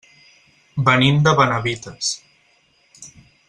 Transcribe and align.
Venim 0.87 1.19
de 1.27 1.33
Benavites. 1.41 2.11